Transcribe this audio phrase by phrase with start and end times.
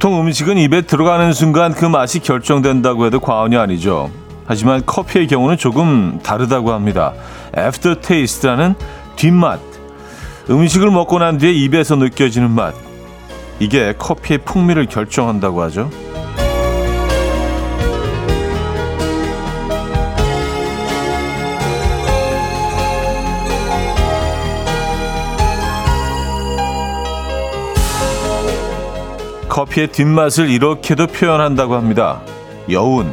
[0.00, 4.10] 보통 음식은 입에 들어가는 순간 그 맛이 결정된다고 해도 과언이 아니죠.
[4.46, 7.12] 하지만 커피의 경우는 조금 다르다고 합니다.
[7.54, 8.76] aftertaste라는
[9.16, 9.60] 뒷맛.
[10.48, 12.74] 음식을 먹고 난 뒤에 입에서 느껴지는 맛.
[13.58, 15.90] 이게 커피의 풍미를 결정한다고 하죠.
[29.50, 32.22] 커피의 뒷맛을 이렇게도 표현한다고 합니다.
[32.70, 33.12] 여운.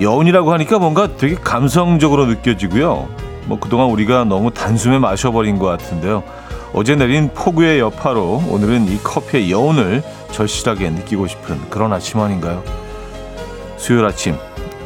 [0.00, 3.08] 여운이라고 하니까 뭔가 되게 감성적으로 느껴지고요.
[3.44, 6.24] 뭐 그동안 우리가 너무 단숨에 마셔버린 것 같은데요.
[6.72, 12.64] 어제 내린 폭우의 여파로 오늘은 이 커피의 여운을 절실하게 느끼고 싶은 그런 아침 아닌가요?
[13.76, 14.36] 수요일 아침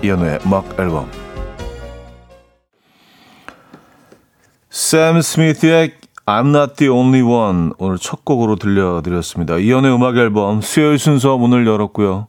[0.02, 1.10] 이연우의 음악 앨범
[4.68, 5.97] 샘 스미스의
[6.28, 9.56] I'm not the only one 오늘 첫 곡으로 들려드렸습니다.
[9.56, 12.26] 이연의 음악 앨범 수요일 순서 문을 열었고요.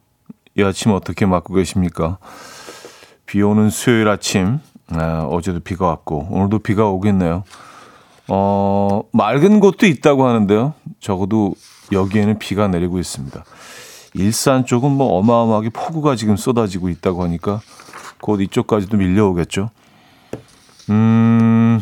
[0.56, 2.18] 이 아침 어떻게 맞고 계십니까?
[3.26, 7.44] 비 오는 수요일 아침 아, 어제도 비가 왔고 오늘도 비가 오겠네요.
[8.30, 10.76] 어, 맑은 곳도 있다고 하는데요.
[11.02, 11.56] 적어도
[11.92, 13.44] 여기에는 비가 내리고 있습니다.
[14.14, 17.60] 일산 쪽은 뭐 어마어마하게 폭우가 지금 쏟아지고 있다고 하니까
[18.22, 19.72] 곧 이쪽까지도 밀려오겠죠.
[20.90, 21.82] 음,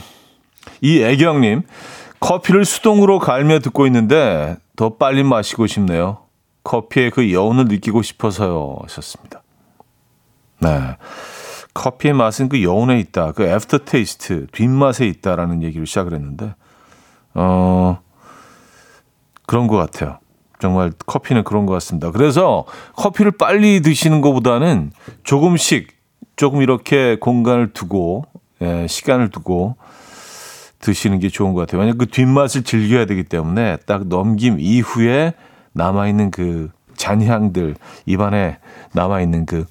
[0.81, 1.61] 이 애경님,
[2.19, 6.19] 커피를 수동으로 갈며 듣고 있는데 더 빨리 마시고 싶네요.
[6.63, 8.77] 커피의 그 여운을 느끼고 싶어서요.
[8.83, 9.41] 하셨습니다.
[10.59, 10.97] 네.
[11.73, 13.31] 커피의 맛은 그 여운에 있다.
[13.33, 16.55] 그 aftertaste, 뒷맛에 있다라는 얘기를 시작을 했는데,
[17.35, 17.99] 어,
[19.45, 20.19] 그런 것 같아요.
[20.59, 22.09] 정말 커피는 그런 것 같습니다.
[22.09, 24.91] 그래서 커피를 빨리 드시는 것보다는
[25.23, 25.95] 조금씩
[26.35, 28.25] 조금 이렇게 공간을 두고,
[28.61, 29.75] 예, 시간을 두고,
[30.79, 31.79] 드시는 게 좋은 것 같아요.
[31.79, 35.33] 왜냐하면 그 뒷맛을 즐겨야 되기 때문에 딱 넘김 이후에
[35.73, 38.57] 남아있는 그 잔향들, 입안에
[38.93, 39.65] 남아있는 그,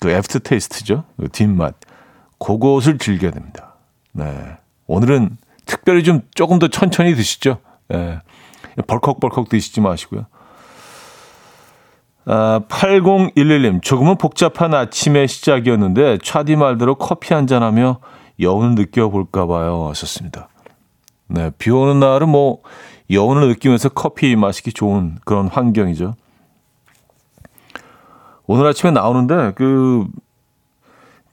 [0.00, 1.04] 그 aftertaste죠.
[1.16, 1.74] 그 뒷맛.
[2.38, 3.74] 그것을 즐겨야 됩니다.
[4.12, 4.56] 네.
[4.86, 7.58] 오늘은 특별히 좀 조금 더 천천히 드시죠.
[7.88, 8.20] 네.
[8.86, 10.26] 벌컥벌컥 드시지 마시고요.
[12.28, 18.00] 아, 8011님, 조금은 복잡한 아침의 시작이었는데, 차디 말대로 커피 한잔하며
[18.40, 19.86] 여운을 느껴볼까 봐요.
[19.88, 20.48] 하셨습니다.
[21.28, 22.60] 네, 비 오는 날은 뭐
[23.10, 26.14] 여운을 느끼면서 커피 마시기 좋은 그런 환경이죠.
[28.46, 30.06] 오늘 아침에 나오는데 그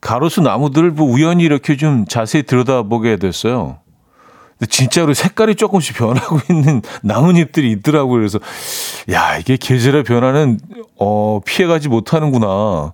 [0.02, 3.78] 가로수 나무들을 뭐 우연히 이렇게 좀 자세히 들여다보게 됐어요.
[4.70, 8.20] 진짜로 색깔이 조금씩 변하고 있는 나뭇잎들이 있더라고요.
[8.20, 8.40] 그래서
[9.12, 10.60] 야 이게 계절의 변화는
[10.98, 12.94] 어 피해가지 못하는구나.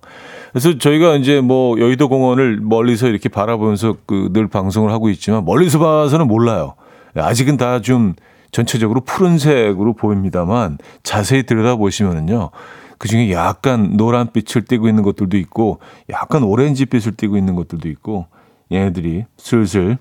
[0.52, 5.78] 그래서 저희가 이제 뭐 여의도 공원을 멀리서 이렇게 바라보면서 그 늘 방송을 하고 있지만 멀리서
[5.78, 6.74] 봐서는 몰라요.
[7.16, 8.14] 아직은 다 좀
[8.52, 12.50] 전체적으로 푸른색으로 보입니다만 자세히 들여다보시면은요.
[12.98, 15.78] 그 중에 약간 노란빛을 띠고 있는 것들도 있고
[16.10, 18.26] 약간 오렌지빛을 띠고 있는 것들도 있고
[18.72, 19.98] 얘네들이 슬슬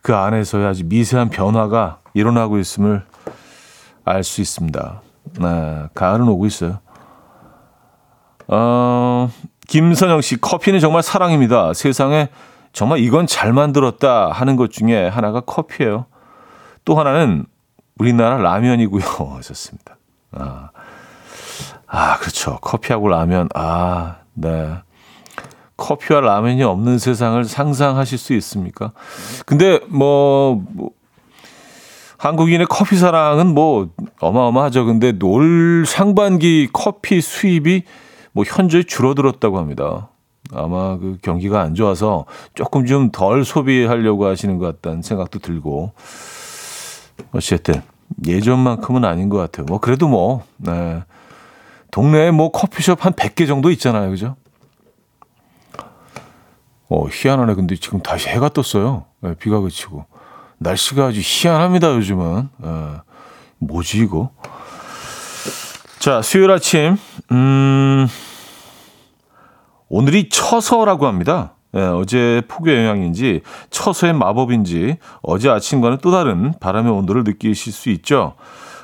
[0.00, 3.04] 그 안에서의 아주 미세한 변화가 일어나고 있음을
[4.04, 5.02] 알 수 있습니다.
[5.40, 6.78] 네, 가을은 오고 있어요.
[8.48, 9.28] 어,
[9.66, 11.74] 김선영 씨, 커피는 정말 사랑입니다.
[11.74, 12.28] 세상에
[12.72, 16.06] 정말 이건 잘 만들었다 하는 것 중에 하나가 커피예요.
[16.84, 17.46] 또 하나는
[17.98, 19.02] 우리나라 라면이고요.
[19.36, 19.96] 하셨습니다.
[20.32, 20.70] 아,
[21.86, 22.58] 아, 그렇죠.
[22.60, 23.48] 커피하고 라면.
[23.54, 24.74] 아, 네.
[25.76, 28.92] 커피와 라면이 없는 세상을 상상하실 수 있습니까?
[29.44, 30.90] 근데 뭐, 뭐
[32.18, 33.90] 한국인의 커피 사랑은 뭐
[34.20, 34.86] 어마어마하죠.
[34.86, 37.82] 근데 올 상반기 커피 수입이
[38.36, 40.10] 뭐 현저히 줄어들었다고 합니다.
[40.52, 45.94] 아마 그 경기가 안 좋아서 조금 좀 덜 소비하려고 하시는 것 같다는 생각도 들고
[47.32, 47.80] 어쨌든
[48.26, 49.64] 예전만큼은 아닌 것 같아요.
[49.64, 51.02] 뭐 그래도 뭐 네.
[51.90, 54.10] 동네에 뭐 커피숍 한 100개 정도 있잖아요.
[54.10, 54.36] 그죠?
[56.90, 57.54] 어, 희한하네.
[57.54, 59.06] 근데 지금 다시 해가 떴어요.
[59.20, 60.04] 네, 비가 그치고.
[60.58, 62.50] 날씨가 아주 희한합니다, 요즘은.
[62.58, 62.68] 네.
[63.60, 64.30] 뭐지, 이거?
[65.98, 66.96] 자, 수요일 아침,
[67.32, 68.06] 음,
[69.88, 71.54] 오늘이 처서라고 합니다.
[71.72, 73.40] 네, 어제 폭우의 영향인지,
[73.70, 78.34] 처서의 마법인지, 어제 아침과는 또 다른 바람의 온도를 느끼실 수 있죠.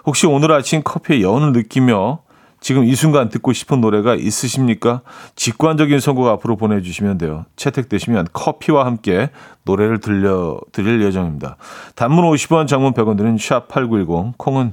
[0.04, 2.20] 혹시 오늘 아침 커피의 여운을 느끼며
[2.60, 5.02] 지금 이 순간 듣고 싶은 노래가 있으십니까?
[5.36, 7.44] 직관적인 선곡 앞으로 보내주시면 돼요.
[7.56, 9.30] 채택되시면 커피와 함께
[9.64, 11.56] 노래를 들려 드릴 예정입니다.
[11.94, 14.72] 단문 50원, 장문 100원 드는 샵8910, 콩은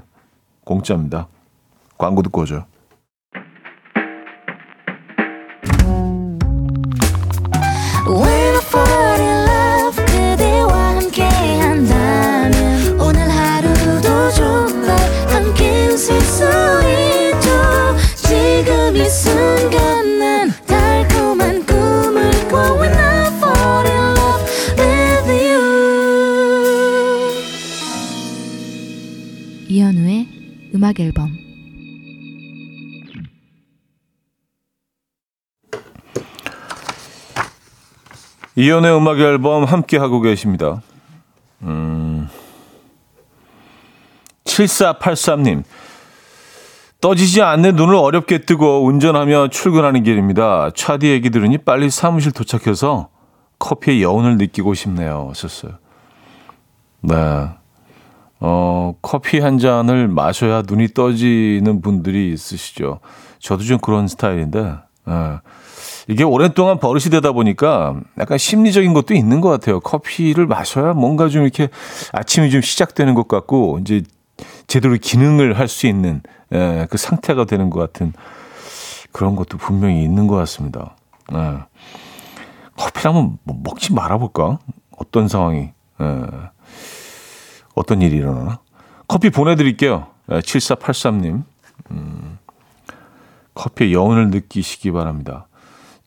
[0.65, 1.27] 공짜입니다.
[2.00, 2.66] 광고 듣고 오죠.
[38.59, 40.81] 이연의 음악 앨범 함께 하고 계십니다.
[41.61, 42.27] 음.
[44.44, 45.63] 7483님.
[47.00, 50.71] 떠지지 않는 눈을 어렵게 뜨고 운전하며 출근하는 길입니다.
[50.75, 53.07] 차디 얘기 들으니 빨리 사무실 도착해서
[53.59, 55.31] 커피의 여운을 느끼고 싶네요.
[55.33, 55.75] 썼어요.
[57.00, 57.15] 네.
[58.41, 63.00] 어, 커피 한 잔을 마셔야 눈이 떠지는 분들이 있으시죠.
[63.39, 64.75] 저도 좀 그런 스타일인데,
[65.07, 65.39] 예.
[66.09, 69.79] 이게 오랫동안 버릇이 되다 보니까 약간 심리적인 것도 있는 것 같아요.
[69.79, 71.69] 커피를 마셔야 뭔가 좀 이렇게
[72.11, 74.01] 아침이 좀 시작되는 것 같고, 이제
[74.65, 78.13] 제대로 기능을 할 수 있는 예, 그 상태가 되는 것 같은
[79.11, 80.95] 그런 것도 분명히 있는 것 같습니다.
[81.31, 81.59] 예.
[82.75, 84.57] 커피를 한번 뭐 먹지 말아볼까?
[84.97, 85.69] 어떤 상황이,
[86.01, 86.21] 예.
[87.75, 88.57] 어떤 일이 일어나나?
[89.07, 90.07] 커피 보내드릴게요.
[90.31, 91.44] 예, 7483님.
[91.91, 92.39] 음,
[93.53, 95.45] 커피의 여운을 느끼시기 바랍니다.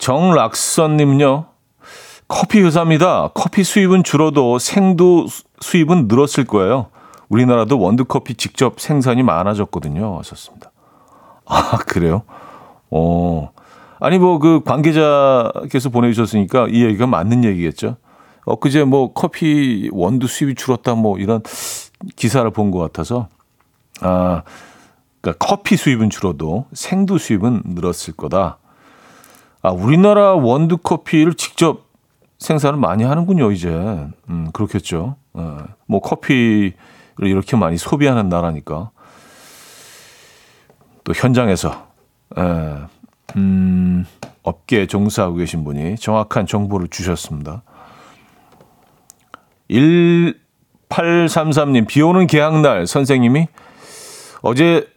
[0.02, 1.46] 정락선님요.
[2.26, 3.28] 커피 회사입니다.
[3.34, 5.28] 커피 수입은 줄어도 생두
[5.60, 6.88] 수입은 늘었을 거예요.
[7.28, 10.18] 우리나라도 원두커피 직접 생산이 많아졌거든요.
[10.18, 10.72] 하셨습니다.
[11.46, 12.22] 아, 그래요?
[12.90, 13.50] 어.
[14.00, 17.96] 아니, 뭐, 그 관계자께서 보내주셨으니까 이 얘기가 맞는 얘기겠죠.
[18.44, 21.42] 엊그제 뭐 커피 원두 수입이 줄었다 뭐 이런
[22.16, 23.28] 기사를 본 것 같아서.
[24.00, 24.42] 아,
[25.20, 28.58] 그러니까 커피 수입은 줄어도 생두 수입은 늘었을 거다.
[29.62, 31.86] 아, 우리나라 원두 커피를 직접
[32.38, 33.70] 생산을 많이 하는군요, 이제.
[34.28, 35.14] 음, 그렇겠죠.
[35.34, 36.72] 어, 뭐 커피
[37.18, 38.90] 이렇게 많이 소비하는 나라니까.
[41.04, 41.86] 또 현장에서
[42.36, 42.42] 에,
[43.36, 44.04] 음,
[44.42, 47.62] 업계에 종사하고 계신 분이 정확한 정보를 주셨습니다.
[49.70, 53.46] 1833님, 비 오는 개학날 선생님이
[54.42, 54.88] 어제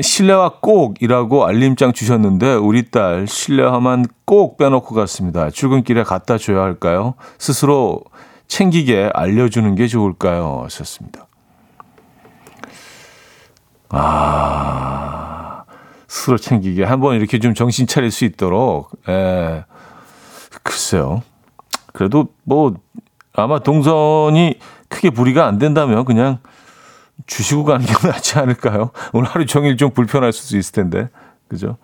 [0.00, 5.50] 실내화 꼭이라고 알림장 주셨는데 우리 딸 실내화만 꼭 빼놓고 갔습니다.
[5.50, 7.14] 출근길에 갖다 줘야 할까요?
[7.38, 8.02] 스스로
[8.46, 10.62] 챙기게 알려주는 게 좋을까요?
[10.64, 11.26] 하셨습니다.
[13.88, 15.64] 아,
[16.08, 16.84] 스스로 챙기게.
[16.84, 19.64] 한번 이렇게 좀 정신 차릴 수 있도록, 예.
[20.62, 21.22] 글쎄요.
[21.92, 22.74] 그래도 뭐,
[23.32, 24.58] 아마 동선이
[24.88, 26.38] 크게 무리가 안 된다면 그냥
[27.26, 28.90] 주시고 가는 게 낫지 않을까요?
[29.12, 31.08] 오늘 하루 종일 좀 불편할 수도 있을 텐데.
[31.48, 31.76] 그죠?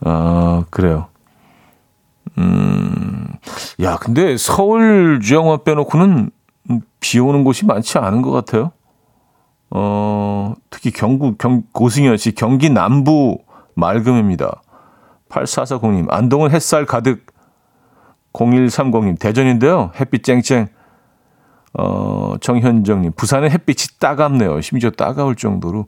[0.00, 1.08] 아, 그래요.
[2.38, 3.26] 음,
[3.80, 6.30] 야, 근데 서울 지역만 빼놓고는
[7.00, 8.72] 비 오는 곳이 많지 않은 것 같아요.
[9.70, 13.38] 어, 특히 경북, 경, 고승현 씨, 경기 남부
[13.74, 14.62] 맑음입니다.
[15.28, 17.26] 8440님, 안동은 햇살 가득.
[18.32, 19.90] 0130님, 대전인데요.
[19.98, 20.68] 햇빛 쨍쨍.
[21.74, 24.60] 어, 정현정님, 부산의 햇빛이 따갑네요.
[24.60, 25.86] 심지어 따가울 정도로.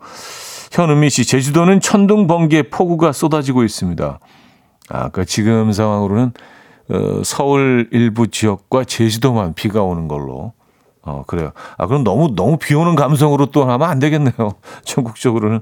[0.73, 4.19] 현은미 씨, 제주도는 천둥, 번개, 폭우가 쏟아지고 있습니다.
[4.91, 6.33] 아, 그 지금 상황으로는
[6.91, 10.53] 어, 서울 일부 지역과 제주도만 비가 오는 걸로
[11.03, 11.53] 어, 그래요.
[11.79, 14.33] 아, 그럼 너무, 너무 비 오는 감성으로 또 하면 안 되겠네요.
[14.85, 15.61] 전국적으로는.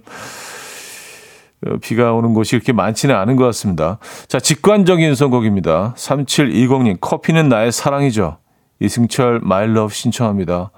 [1.66, 3.98] 어, 비가 오는 곳이 이렇게 많지는 않은 것 같습니다.
[4.26, 5.94] 자, 직관적인 선곡입니다.
[5.96, 8.38] 3720님, 커피는 나의 사랑이죠.
[8.80, 10.70] 이승철, My Love 신청합니다.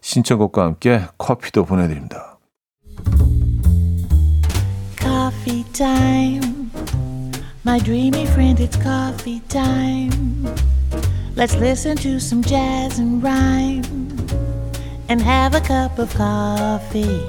[0.00, 2.38] 신청곡과 함께 커피도 보내드립니다.
[4.98, 6.70] Coffee time.
[7.66, 10.44] My dreamy friend, it's coffee time.
[11.36, 13.82] Let's listen to some jazz and rhyme
[15.08, 17.26] and have a cup of coffee.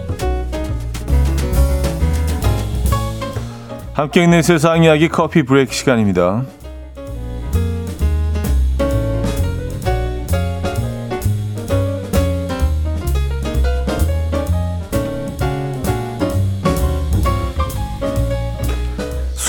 [3.93, 6.43] 함께 있는 세상 이야기 커피 브레이크 시간입니다.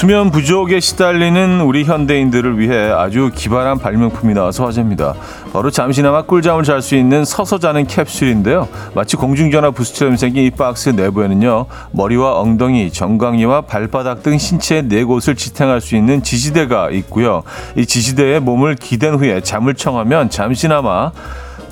[0.07, 5.15] 수면 부족에 시달리는 우리 현대인들을 위해 아주 기발한 발명품이 나와서 화제입니다.
[5.53, 8.69] 바로 잠시나마 꿀잠을 잘 수 있는 서서 자는 캡슐인데요.
[8.95, 11.67] 마치 공중전화 부스처럼 생긴 이 박스 내부에는요.
[11.91, 17.43] 머리와 엉덩이, 정강이와 발바닥 등 신체 네 곳을 지탱할 수 있는 지지대가 있고요.
[17.75, 21.11] 이 지지대에 몸을 기댄 후에 잠을 청하면 잠시나마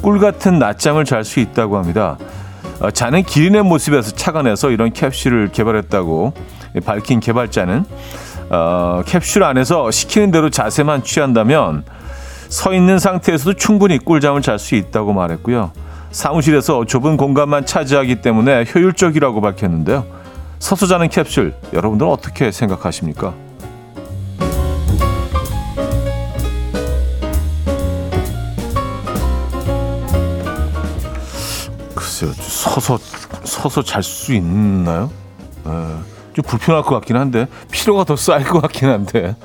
[0.03, 2.19] 꿀 같은 낮잠을 잘 수 있다고 합니다.
[2.81, 6.35] 어, 자는 기린의 모습에서 착안해서 이런 캡슐을 개발했다고
[6.81, 7.85] 밝힌 개발자는
[8.51, 11.85] 어, 캡슐 안에서 시키는 대로 자세만 취한다면
[12.49, 15.73] 서 있는 상태에서도 충분히 꿀잠을 잘 수 있다고 말했고요.
[16.11, 20.07] 사무실에서 좁은 공간만 차지하기 때문에 효율적이라고 밝혔는데요.
[20.61, 23.35] 서서 자는 캡슐 여러분들은 어떻게 생각하십니까?
[31.95, 32.99] 글쎄요, 서서
[33.45, 35.11] 서서 잘 수 있나요?
[35.67, 39.37] 에, 좀 불편할 것 같긴 한데 피로가 더 쌓일 것 같긴 한데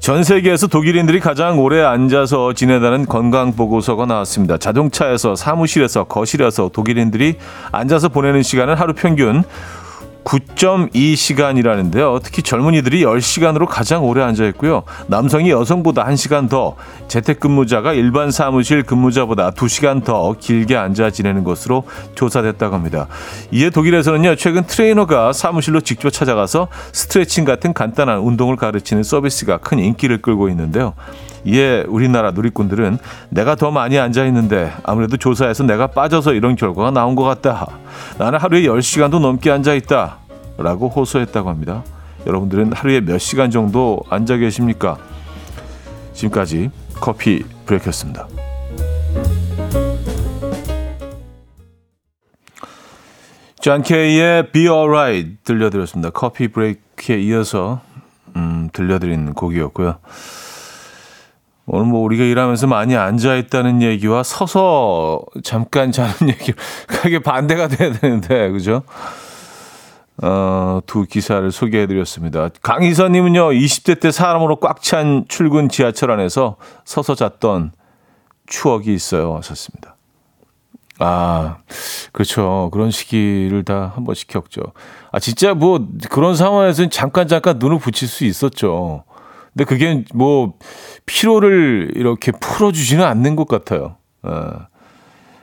[0.00, 4.56] 전 세계에서 독일인들이 가장 오래 앉아서 지내다는 건강 보고서가 나왔습니다.
[4.56, 7.36] 자동차에서 사무실에서 거실에서 독일인들이
[7.70, 9.44] 앉아서 보내는 시간은 하루 평균
[10.24, 12.20] 9.2시간이라는데요.
[12.22, 14.82] 특히 젊은이들이 10시간으로 가장 오래 앉아 있고요.
[15.06, 16.76] 남성이 여성보다 1시간 더,
[17.08, 21.84] 재택근무자가 일반 사무실 근무자보다 2시간 더 길게 앉아 지내는 것으로
[22.14, 23.06] 조사됐다고 합니다.
[23.50, 24.36] 이에 독일에서는요.
[24.36, 30.94] 최근 트레이너가 사무실로 직접 찾아가서 스트레칭 같은 간단한 운동을 가르치는 서비스가 큰 인기를 끌고 있는데요.
[31.44, 32.98] 이에 우리나라 누리꾼들은
[33.30, 37.66] 내가 더 많이 앉아 있는데 아무래도 조사에서 내가 빠져서 이런 결과가 나온 것 같다.
[38.18, 40.18] 나는 하루에 10시간도 넘게 앉아 있다.
[40.58, 41.82] 라고 호소했다고 합니다.
[42.26, 44.98] 여러분들은 하루에 몇 시간 정도 앉아 계십니까?
[46.12, 48.28] 지금까지 커피 브레이크였습니다.
[53.60, 56.10] 존 케이의 Be Alright 들려드렸습니다.
[56.10, 57.80] 커피 브레이크에 이어서
[58.36, 59.98] 음, 들려드린 곡이었고요.
[61.72, 66.52] 오늘 뭐 우리가 일하면서 많이 앉아 있다는 얘기와 서서 잠깐 자는 얘기
[66.88, 68.82] 그게 반대가 돼야 되는데 그죠?
[70.22, 72.48] 어, 두 기사를 소개해 드렸습니다.
[72.62, 73.50] 강희선 님은요.
[73.50, 77.70] 20대 때 사람으로 꽉 찬 출근 지하철 안에서 서서 잤던
[78.46, 79.36] 추억이 있어요.
[79.36, 79.94] 하셨습니다.
[80.98, 81.58] 아,
[82.12, 82.68] 그렇죠.
[82.72, 84.60] 그런 시기를 다 한 번씩 겪죠.
[85.12, 89.04] 아, 진짜 뭐 그런 상황에서는 잠깐 잠깐 눈을 붙일 수 있었죠.
[89.52, 90.54] 근데 그게 뭐
[91.06, 93.96] 피로를 이렇게 풀어주지는 않는 것 같아요.
[94.22, 94.70] 어.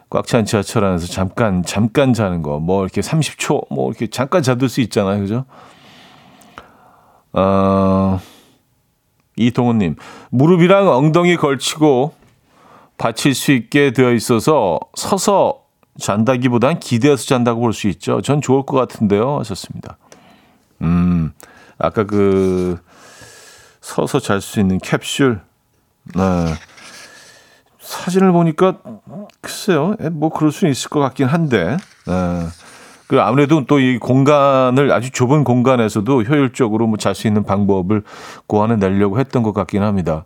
[0.10, 4.80] 꽉찬 지하철 안에서 잠깐 잠깐 자는 거, 뭐 이렇게 30초, 뭐 이렇게 잠깐 자들 수
[4.80, 5.44] 있잖아요, 그죠?
[7.34, 8.20] 어,
[9.36, 9.96] 이동훈 님
[10.30, 12.14] 무릎이랑 엉덩이 걸치고
[12.98, 15.64] 받칠 수 있게 되어 있어서 서서
[16.00, 18.22] 잔다기보단 기대어서 잔다고 볼 수 있죠.
[18.22, 19.98] 전 좋을 것 같은데요, 하셨습니다.
[20.84, 21.34] 음,
[21.78, 22.80] 아까 그
[23.88, 25.40] 서서 잘 수 있는 캡슐.
[26.16, 26.22] 네.
[27.80, 28.80] 사진을 보니까
[29.40, 31.78] 글쎄요, 예, 뭐 그럴 수 있을 것 같긴 한데.
[32.06, 32.48] 네.
[33.08, 38.04] 그 아무래도 또 이 공간을 아주 좁은 공간에서도 효율적으로 뭐 잘 수 있는 방법을
[38.48, 40.26] 고안해 내려고 했던 것 같긴 합니다.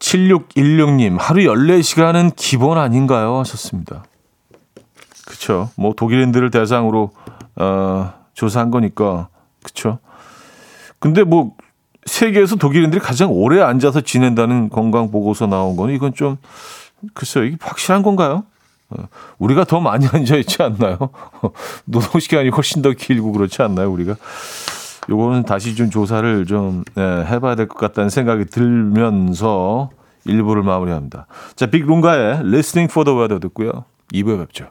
[0.00, 3.38] 7616님, 하루 14시간은 기본 아닌가요?
[3.38, 4.02] 하셨습니다.
[5.26, 5.70] 그쵸.
[5.76, 7.12] 뭐 독일인들을 대상으로,
[7.54, 9.28] 어, 조사한 거니까.
[9.62, 10.00] 그쵸.
[11.06, 11.52] 근데 뭐
[12.04, 16.36] 세계에서 독일인들이 가장 오래 앉아서 지낸다는 건강 보고서 나온 거는 이건 좀
[17.14, 18.44] 글쎄요 이게 확실한 건가요?
[18.90, 19.04] 어,
[19.38, 20.98] 우리가 더 많이 앉아 있지 않나요?
[21.86, 23.90] 노동 시간이 훨씬 더 길고 그렇지 않나요?
[23.92, 24.16] 우리가
[25.08, 29.90] 요거는 다시 좀 조사를 좀 네, 해봐야 될 것 같다는 생각이 들면서
[30.24, 31.26] 일부를 마무리합니다.
[31.54, 33.84] 자, 빅룬가의 Listening for the Weather 듣고요.
[34.12, 34.66] 2부에 뵙죠.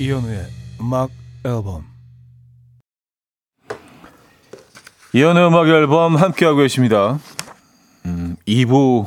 [0.00, 0.46] 이현우의
[0.80, 1.10] 음악
[1.44, 1.84] 앨범
[5.12, 7.18] 이현우의 음악 앨범 함께하고 계십니다
[8.06, 9.06] 음, 2부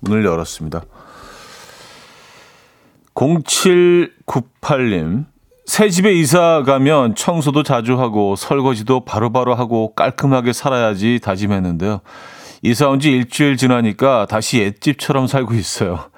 [0.00, 0.84] 문을 열었습니다
[3.14, 5.26] 0798님,
[5.66, 12.00] 새 집에 이사 가면 청소도 자주 하고 설거지도 바로바로 바로 하고 깔끔하게 살아야지 다짐했는데요.
[12.62, 16.08] 이사 온 지 일주일 지나니까 다시 옛집처럼 살고 있어요.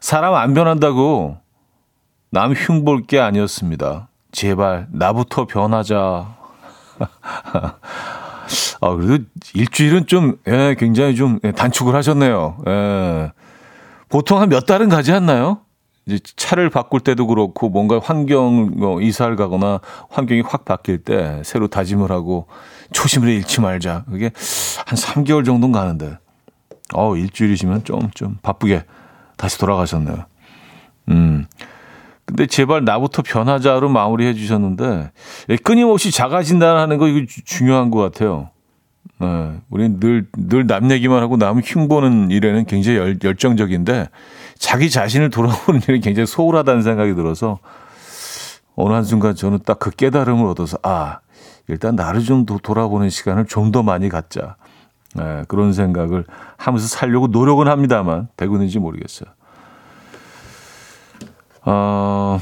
[0.00, 1.38] 사람 안 변한다고
[2.30, 4.08] 남 흉볼 게 아니었습니다.
[4.32, 6.36] 제발 나부터 변하자.
[8.80, 12.58] 아, 그래도 일주일은 좀, 예, 굉장히 좀 단축을 하셨네요.
[12.68, 13.32] 예.
[14.08, 15.58] 보통 한 몇 달은 가지 않나요?
[16.06, 19.80] 이제 차를 바꿀 때도 그렇고 뭔가 환경 뭐 이사를 가거나
[20.10, 22.46] 환경이 확 바뀔 때 새로 다짐을 하고
[22.92, 24.04] 초심을 잃지 말자.
[24.08, 24.30] 그게
[24.86, 26.18] 한 3개월 정도는 가는데.
[26.94, 28.84] 어, 일주일이시면 좀, 좀 바쁘게
[29.36, 30.26] 다시 돌아가셨네요.
[31.08, 31.46] 음.
[32.26, 35.10] 근데 제발 나부터 변하자로 마무리해 주셨는데,
[35.62, 38.50] 끊임없이 작아진다는 거 이거 중요한 것 같아요.
[39.20, 44.08] 네, 우리는 늘, 늘 남 얘기만 하고 남 흉보는 일에는 굉장히 열, 열정적인데,
[44.58, 47.58] 자기 자신을 돌아보는 일이 굉장히 소홀하다는 생각이 들어서
[48.74, 51.20] 어느 한 순간 저는 딱 그 깨달음을 얻어서 아
[51.68, 54.56] 일단 나를 좀 돌아보는 시간을 좀 더 많이 갖자
[55.14, 56.24] 네, 그런 생각을
[56.56, 59.28] 하면서 살려고 노력은 합니다만 되고 있는지 모르겠어요.
[61.66, 62.40] 어,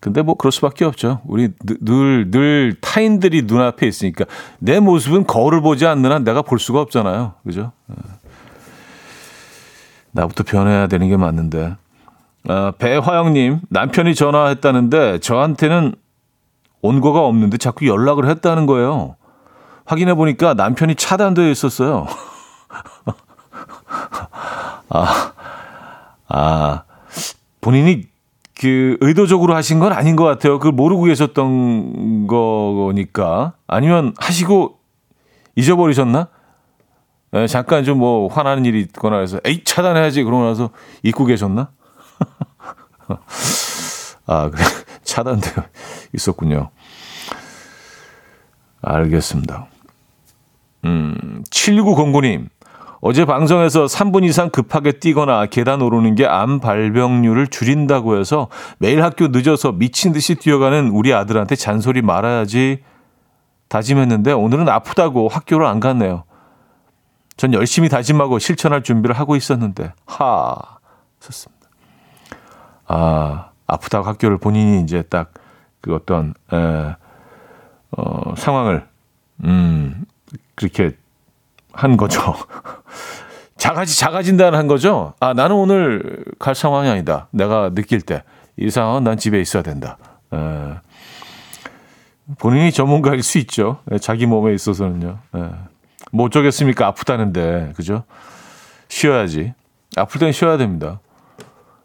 [0.00, 1.20] 근데 뭐 그럴 수밖에 없죠.
[1.26, 4.24] 우리 늘, 늘 타인들이 눈앞에 있으니까
[4.58, 7.34] 내 모습은 거울을 보지 않는 한 내가 볼 수가 없잖아요.
[7.44, 7.70] 그죠?
[7.90, 7.94] 예.
[10.10, 11.76] 나부터 변해야 되는 게 맞는데.
[12.48, 15.94] 아, 배화영님, 남편이 전화했다는데 저한테는
[16.80, 19.14] 온 거가 없는데 자꾸 연락을 했다는 거예요.
[19.84, 22.08] 확인해 보니까 남편이 차단되어 있었어요.
[24.88, 25.32] 아,
[26.28, 26.82] 아,
[27.62, 28.02] 본인이
[28.60, 30.58] 그 의도적으로 하신 건 아닌 것 같아요.
[30.58, 33.54] 그걸 모르고 계셨던 거니까.
[33.66, 34.78] 아니면 하시고
[35.56, 36.28] 잊어버리셨나?
[37.32, 40.68] 네, 잠깐 좀 뭐 화나는 일이 있거나 해서 에이 차단해야지 그러고 나서
[41.02, 41.70] 잊고 계셨나?
[44.26, 44.62] 아 그래
[45.02, 45.64] 차단되어
[46.14, 46.70] 있었군요.
[48.82, 49.66] 알겠습니다.
[50.84, 52.48] 음 7909님
[53.04, 59.26] 어제 방송에서 3분 이상 급하게 뛰거나 계단 오르는 게 암 발병률을 줄인다고 해서 매일 학교
[59.28, 62.82] 늦어서 미친 듯이 뛰어가는 우리 아들한테 잔소리 말아야지
[63.68, 66.24] 다짐했는데 오늘은 아프다고 학교를 안 갔네요.
[67.36, 70.56] 전 열심히 다짐하고 실천할 준비를 하고 있었는데 하
[71.18, 71.68] 썼습니다.
[72.86, 75.32] 아 아프다고 학교를 본인이 이제 딱
[75.82, 76.94] 그 어떤 에,
[77.90, 78.86] 어, 상황을
[79.44, 80.04] 음
[80.54, 80.96] 그렇게
[81.72, 82.34] 한 거죠.
[83.56, 85.14] 작아지 작아진다는 한 거죠.
[85.20, 87.28] 아 나는 오늘 갈 상황이 아니다.
[87.32, 88.22] 내가 느낄 때
[88.56, 89.98] 이 상황은 난 집에 있어야 된다.
[90.32, 90.36] 에,
[92.38, 93.80] 본인이 전문가일 수 있죠.
[93.90, 95.18] 에, 자기 몸에 있어서는요.
[95.34, 95.50] 에.
[96.12, 96.86] 뭐 어쩌겠습니까?
[96.86, 98.04] 아프다는데 그죠?
[98.88, 99.54] 쉬어야지.
[99.96, 101.00] 아플 땐 쉬어야 됩니다.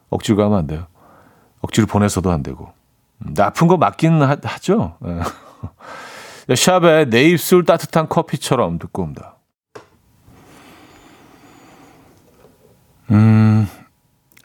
[0.09, 0.87] 억지로 가면 안 돼요.
[1.61, 2.71] 억지로 보내서도 안 되고.
[3.25, 4.97] 음, 아픈 거 맞기는 하, 죠
[6.53, 9.36] 샵에 내 입술 따뜻한 커피처럼 듣고 옵니다.
[13.11, 13.67] 음,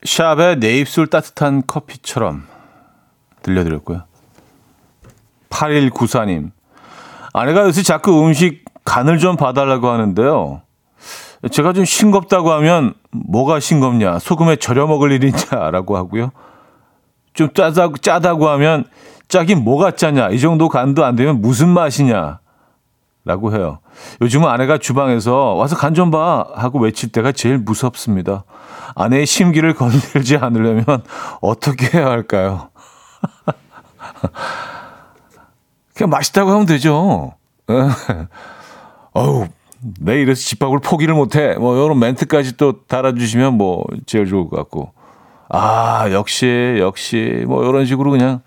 [0.04, 2.46] 샵에 내 입술 따뜻한 커피처럼
[3.42, 4.04] 들려드렸고요.
[5.50, 6.50] 8194님.
[7.32, 10.62] 아내가 요새 자꾸 음식 간을 좀 봐달라고 하는데요.
[11.50, 16.30] 제가 좀 싱겁다고 하면 뭐가 싱겁냐, 소금에 절여 먹을 일이냐라고 하고요.
[17.34, 18.84] 좀 짜다, 짜다고 하면
[19.28, 22.38] 짜긴 뭐가 짜냐, 이 정도 간도 안 되면 무슨 맛이냐,
[23.24, 23.78] 라고 해요.
[24.20, 26.46] 요즘은 아내가 주방에서 와서 간 좀 봐!
[26.54, 28.44] 하고 외칠 때가 제일 무섭습니다.
[28.94, 30.84] 아내의 심기를 건들지 않으려면
[31.40, 32.70] 어떻게 해야 할까요?
[35.94, 37.34] 그냥 맛있다고 하면 되죠.
[39.14, 39.46] 어우,
[40.00, 41.54] 내 이래서 집밥을 포기를 못해.
[41.56, 44.92] 뭐, 이런 멘트까지 또 달아주시면 뭐, 제일 좋을 것 같고.
[45.50, 48.40] 아, 역시, 역시, 뭐, 이런 식으로 그냥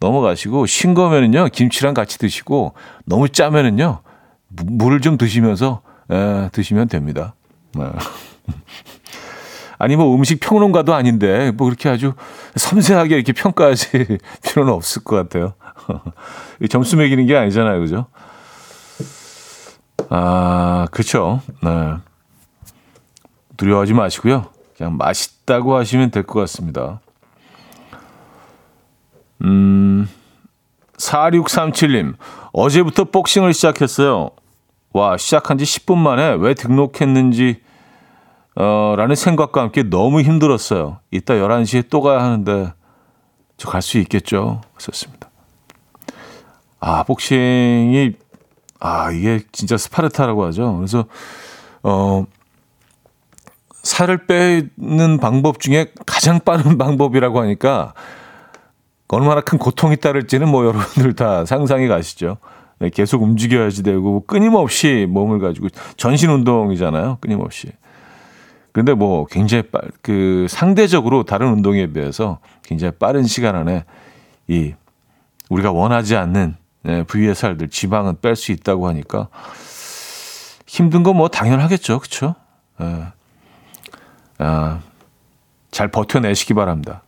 [0.00, 2.72] 넘어가시고, 싱거면은요, 김치랑 같이 드시고,
[3.04, 4.00] 너무 짜면은요,
[4.48, 7.34] 물을 좀 드시면서, 에, 드시면 됩니다.
[7.74, 7.84] 네.
[9.78, 12.14] 아니, 뭐, 음식 평론가도 아닌데, 뭐, 그렇게 아주
[12.56, 15.54] 섬세하게 이렇게 평가하실 필요는 없을 것 같아요.
[16.70, 17.78] 점수 매기는 게 아니잖아요.
[17.80, 18.06] 그죠?
[20.10, 21.40] 아, 그쵸.
[21.62, 21.94] 네.
[23.56, 24.46] 두려워하지 마시고요.
[24.76, 27.00] 그냥 맛있다고 하시면 될 것 같습니다.
[29.42, 30.08] 음,
[30.96, 32.14] 4637님,
[32.52, 34.30] 어제부터 복싱을 시작했어요.
[34.98, 37.60] 와, 시작한 지 10분 만에 왜 등록했는지,
[38.56, 40.98] 어, 라는 생각과 함께 너무 힘들었어요.
[41.12, 42.72] 이따 11시에 또 가야 하는데,
[43.56, 44.60] 저 갈 수 있겠죠?
[44.78, 45.30] 썼습니다.
[46.80, 48.12] 아, 복싱이
[48.80, 50.76] 아, 이게 진짜 스파르타라고 하죠.
[50.76, 51.04] 그래서,
[51.82, 52.24] 어,
[53.82, 57.94] 살을 빼는 방법 중에 가장 빠른 방법이라고 하니까
[59.08, 62.38] 얼마나 큰 고통이 따를지는 뭐 여러분들 다 상상이 가시죠.
[62.80, 67.18] 네, 계속 움직여야지 되고 끊임없이 몸을 가지고 전신 운동이잖아요.
[67.20, 67.72] 끊임없이.
[68.72, 73.84] 그런데 뭐 굉장히 빠, 그 상대적으로 다른 운동에 비해서 굉장히 빠른 시간 안에
[74.46, 74.74] 이
[75.48, 79.28] 우리가 원하지 않는 네, 부위의 살들, 지방은 뺄 수 있다고 하니까
[80.66, 82.00] 힘든 거 뭐 당연하겠죠.
[82.78, 83.04] 네.
[84.38, 84.80] 아,
[85.70, 87.02] 잘 버텨내시기 바랍니다.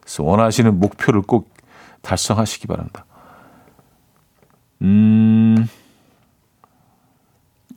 [0.00, 1.54] 그래서 원하시는 목표를 꼭
[2.02, 3.06] 달성하시기 바랍니다.
[4.82, 5.66] 음,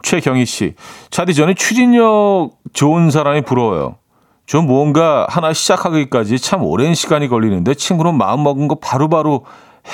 [0.01, 0.75] 최경희 씨.
[1.09, 3.97] 차디 전에 추진력 좋은 사람이 부러워요.
[4.45, 9.45] 좀 뭔가 하나 시작하기까지 참 오랜 시간이 걸리는데 친구는 마음먹은 거 바로바로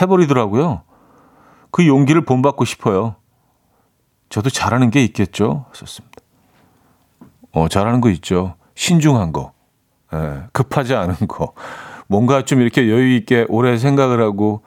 [0.01, 0.81] 해버리더라고요.
[1.71, 3.15] 그 용기를 본받고 싶어요.
[4.29, 5.65] 저도 잘하는 게 있겠죠?
[5.73, 6.17] 썼습니다.
[7.51, 8.55] 어, 잘하는 거 있죠.
[8.75, 9.53] 신중한 거.
[10.13, 11.53] 예, 급하지 않은 거.
[12.07, 14.63] 뭔가 좀 이렇게 여유 있게 오래 생각을 하고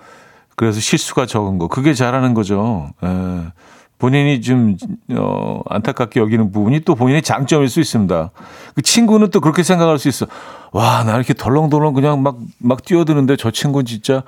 [0.56, 1.68] 그래서 실수가 적은 거.
[1.68, 2.90] 그게 잘하는 거죠.
[3.02, 3.52] 예,
[3.98, 4.76] 본인이 좀
[5.12, 8.30] 어, 안타깝게 여기는 부분이 또 본인의 장점일 수 있습니다.
[8.74, 10.26] 그 친구는 또 그렇게 생각할 수 있어.
[10.72, 14.22] 와, 나 이렇게 덜렁덜렁 그냥 막 막 뛰어드는데 저 친구는 진짜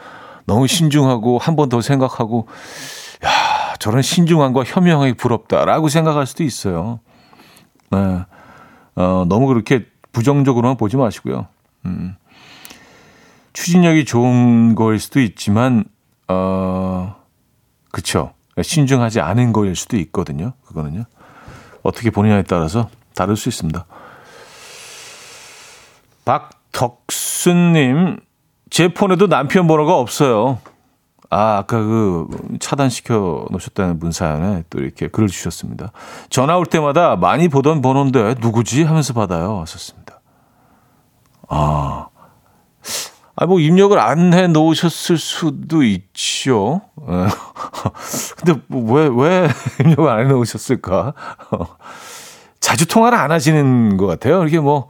[0.47, 2.47] 너무 신중하고 한 번 더 생각하고
[3.25, 7.01] 야, 저런 신중함과 현명하게 부럽다라고 생각할 수도 있어요.
[7.91, 7.99] 네.
[8.97, 11.47] 어, 너무 그렇게 부정적으로만 보지 마시고요.
[11.87, 12.15] 음.
[13.55, 15.85] 추진력이 좋은 거일 수도 있지만,
[16.29, 17.17] 어,
[17.91, 18.33] 그쵸.
[18.61, 20.53] 신중하지 않은 거일 수도 있거든요.
[20.65, 21.05] 그거는요.
[21.83, 23.85] 어떻게 보느냐에 따라서 다를 수 있습니다.
[26.25, 28.19] 박덕순님,
[28.71, 30.59] 제 폰에도 남편 번호가 없어요.
[31.31, 32.29] 아, 아까 그
[32.61, 35.91] 차단시켜 놓으셨다는 문 사연에 또 이렇게 글을 주셨습니다.
[36.31, 39.57] 전화 올 때마다 많이 보던 번호인데 누구지 하면서 받아요.
[39.57, 40.21] 왔었습니다.
[41.49, 42.07] 아.
[43.37, 46.83] 아, 뭐 입력을 안 해 놓으셨을 수도 있죠.
[47.09, 47.27] 예.
[48.37, 49.49] 근데 뭐 왜, 왜
[49.81, 51.15] 입력을 안 해 놓으셨을까?
[52.61, 54.41] 자주 통화를 안 하시는 것 같아요.
[54.43, 54.89] 이렇게 뭐,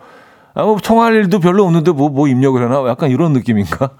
[0.54, 2.88] 아, 뭐 통화할 일도 별로 없는데 뭐, 뭐 입력을 해놔?
[2.88, 3.90] 약간 이런 느낌인가?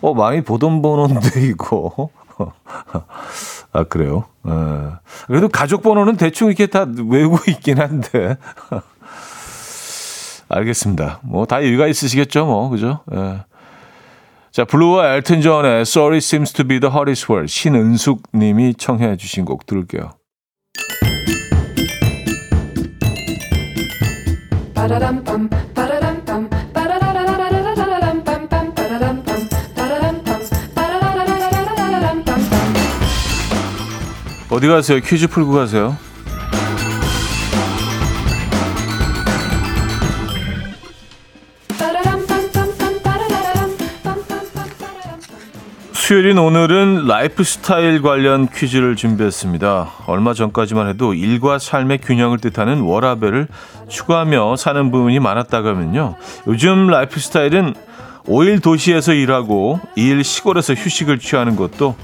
[0.00, 2.08] 어, 많이 보던 번호인데, 이거.
[3.72, 4.24] 아, 그래요?
[4.46, 4.50] 에.
[4.50, 4.90] 예.
[5.26, 8.36] 그래도 가족 번호는 대충 이렇게 다 외우고 있긴 한데.
[10.48, 11.20] 알겠습니다.
[11.24, 13.00] 뭐, 다 이유가 있으시겠죠, 뭐, 그죠?
[13.12, 13.18] 에.
[13.18, 13.44] 예.
[14.52, 17.46] 자, 블루와 엘튼 존의 Sorry Seems to be the Hottest Word.
[17.46, 20.12] 신은숙 님이 청해 주신 곡 들을게요.
[34.48, 35.00] 어디 가세요?
[35.00, 35.98] 퀴즈 풀고 가세요.
[46.06, 50.04] 수요일인 오늘은 라이프 스타일 관련 퀴즈를 준비했습니다.
[50.06, 53.48] 얼마 전까지만 해도 일과 삶의 균형을 뜻하는 워라벨을
[53.88, 56.14] 추구하며 사는 분이 많았다고 하면요.
[56.46, 57.74] 요즘 라이프 스타일은
[58.24, 61.96] 5일 도시에서 일하고 2일 시골에서 휴식을 취하는 것도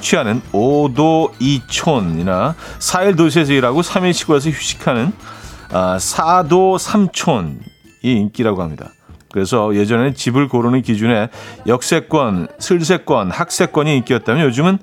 [0.00, 5.12] 취하는 5도 2촌이나 4일 도시에서 일하고 3일 시골에서 휴식하는
[5.68, 7.58] 4도 아, 3촌이
[8.00, 8.88] 인기라고 합니다.
[9.32, 11.28] 그래서 예전에는 집을 고르는 기준에
[11.66, 14.78] 역세권, 슬세권, 학세권이 인기였다면 요즘은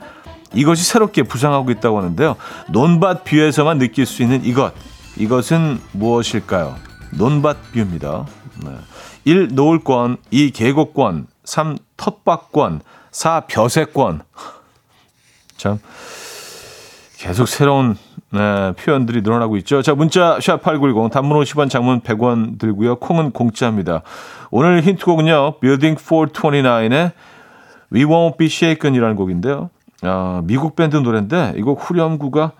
[0.53, 2.35] 이것이 새롭게 부상하고 있다고 하는데요.
[2.69, 4.73] 논밭 뷰에서만 느낄 수 있는 이것.
[5.17, 6.75] 이것은 무엇일까요?
[7.12, 8.25] 논밭 뷰입니다.
[8.63, 8.71] 네.
[9.25, 9.49] 1.
[9.53, 10.51] 노을권 2.
[10.51, 11.77] 계곡권 3.
[11.97, 12.81] 텃밭권
[13.12, 13.41] 4.
[13.47, 14.21] 벼세권
[15.57, 15.79] 참
[17.19, 17.97] 계속 새로운
[18.32, 19.82] 네, 표현들이 늘어나고 있죠.
[19.82, 22.95] 자, 문자 샵8910 단문 50원 장문 100원 들고요.
[22.95, 24.03] 콩은 공짜입니다.
[24.51, 25.60] 오늘 힌트곡은요.
[25.60, 27.12] Building 429의
[27.91, 29.69] We Won't Be Shaken이라는 곡인데요.
[30.01, 32.53] 아, 미국 밴드 노래인데 이 곡 후렴구가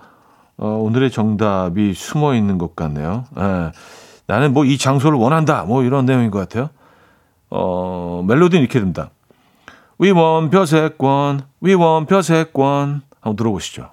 [0.58, 3.24] 어, 오늘의 정답이 숨어 있는 것 같네요.
[3.38, 3.72] 네.
[4.28, 5.64] 나는 뭐 이 장소를 원한다.
[5.64, 6.70] 뭐 이런 내용인 것 같아요.
[7.50, 9.10] 어, 멜로디는 이렇게 됩니다.
[10.02, 13.04] We want 벼세권, we want 벼세권.
[13.22, 13.92] 한번 들어보시죠.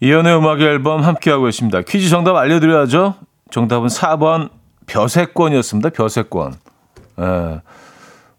[0.00, 1.80] 이연의 음악 앨범 함께하고 있습니다.
[1.82, 3.14] 퀴즈 정답 알려드려야죠.
[3.50, 4.50] 정답은 4번
[4.86, 5.90] 벼세권이었습니다.
[5.90, 6.54] 벼세권.
[7.20, 7.62] 예.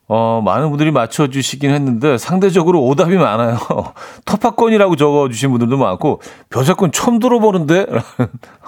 [0.07, 3.57] 어, 많은 분들이 맞춰주시긴 했는데 상대적으로 오답이 많아요.
[4.25, 7.87] 토파권이라고 적어주신 분들도 많고 벼세권 처음 들어보는데?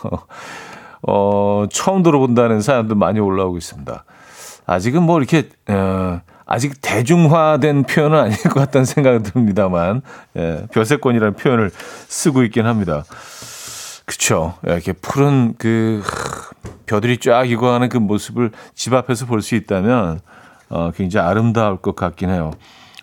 [1.07, 4.03] 어, 처음 들어본다는 사연도 많이 올라오고 있습니다.
[4.67, 10.01] 아직은 뭐 이렇게, 어, 아직 대중화된 표현은 아닐 것 같다는 생각이 듭니다만,
[10.37, 11.71] 예, 벼세권이라는 표현을
[12.07, 13.03] 쓰고 있긴 합니다.
[14.05, 14.53] 그쵸.
[14.67, 16.03] 예, 이렇게 푸른 그,
[16.85, 20.19] 벼들이 쫙 익어가는 그 모습을 집 앞에서 볼 수 있다면,
[20.69, 22.51] 어, 굉장히 아름다울 것 같긴 해요.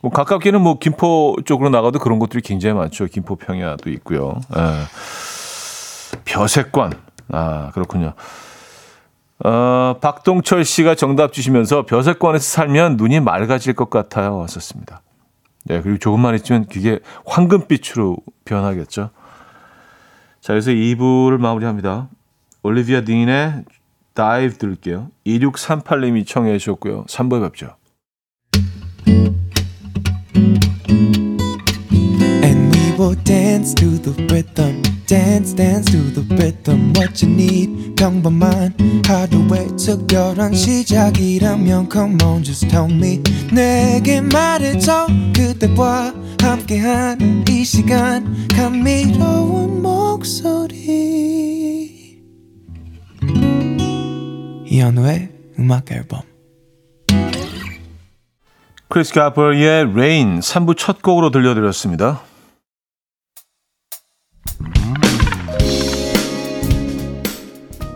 [0.02, 3.06] 뭐 가깝게는 뭐 김포 쪽으로 나가도 그런 것들이 굉장히 많죠.
[3.06, 4.38] 김포 평야도 있고요.
[4.56, 4.82] 예.
[6.26, 6.92] 벼세권.
[7.32, 8.12] 아, 그렇군요.
[9.44, 14.38] 어, 박동철 씨가 정답 주시면서 벼슬권에서 살면 눈이 맑아질 것 같아요.
[14.38, 15.02] 왔었습니다.
[15.66, 19.10] 네, 그리고 조금만 있으면 그게 황금빛으로 변하겠죠.
[20.40, 22.08] 자, 그래서 2부를 마무리합니다.
[22.62, 23.64] 올리비아 딘의
[24.14, 25.08] 다이브 들을게요.
[25.26, 27.04] 2638님이 청해 주셨고요.
[27.04, 27.76] 3부에 뵙죠.
[33.04, 34.82] And we will dance to the rhythm.
[35.06, 38.74] dance dance to the rhythm what you need 평범한
[39.06, 49.82] 하루의 특별한 시작이라면 come on just tell me 내게 말해줘 그대와 함께한 이 시간 감미로운
[49.82, 51.02] 목소리
[54.66, 56.22] 이현우의 음악 앨범
[58.88, 62.22] 크리스 가버의 Rain 3부 첫 곡으로 들려드렸습니다.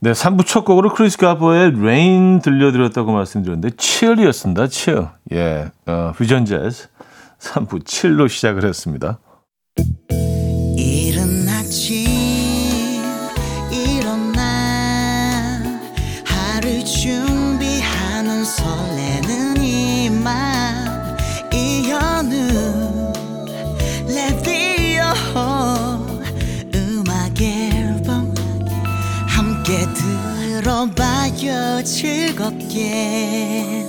[0.00, 5.08] 네, 3부 첫 곡으로 크리스 가버의 Rain 들려드렸다고 말씀드렸는데, 칠이었습니다, 칠.
[5.32, 6.86] 예, 어, 퓨전 재즈
[7.40, 9.18] 3부 7로 시작을 했습니다.
[31.88, 33.88] 즐겁게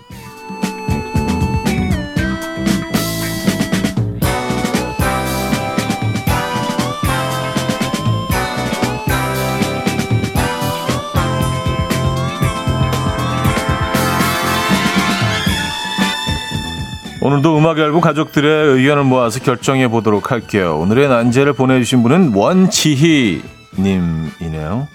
[17.31, 20.77] 오늘도 음악 앨범 가족들의 의견을 모아서 결정해 보도록 할게요.
[20.79, 23.41] 오늘의 난제를 보내주신 분은 원지희
[23.79, 24.89] 님이네요.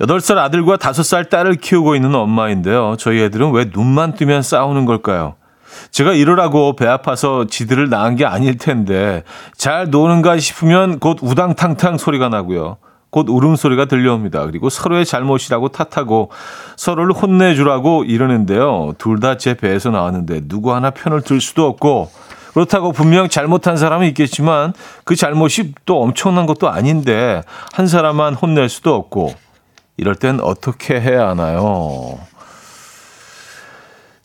[0.00, 2.96] 8살 아들과 5살 딸을 키우고 있는 엄마인데요.
[2.98, 5.34] 저희 애들은 왜 눈만 뜨면 싸우는 걸까요?
[5.90, 9.22] 제가 이러라고 배 아파서 지들을 낳은 게 아닐 텐데
[9.54, 12.78] 잘 노는가 싶으면 곧 우당탕탕 소리가 나고요.
[13.16, 14.44] 곧 울음소리가 들려옵니다.
[14.44, 16.30] 그리고 서로의 잘못이라고 탓하고
[16.76, 18.92] 서로를 혼내주라고 이러는데요.
[18.98, 22.10] 둘 다 제 배에서 나왔는데 누구 하나 편을 들 수도 없고
[22.52, 24.74] 그렇다고 분명 잘못한 사람은 있겠지만
[25.04, 27.40] 그 잘못이 또 엄청난 것도 아닌데
[27.72, 29.32] 한 사람만 혼낼 수도 없고
[29.96, 32.18] 이럴 땐 어떻게 해야 하나요?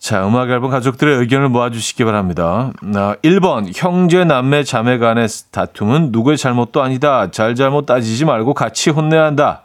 [0.02, 2.72] 자, 음악 앨범 가족들의 의견을 모아주시기 바랍니다.
[2.82, 7.30] 1번, 아, 형제, 남매, 자매 간의 다툼은 누구의 잘못도 아니다.
[7.30, 9.62] 잘잘못 따지지 말고 같이 혼내야 한다.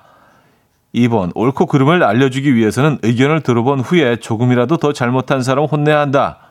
[0.95, 6.51] 2번, 옳고 그름을 알려주기 위해서는 의견을 들어본 후에 조금이라도 더 잘못한 사람 혼내야 한다.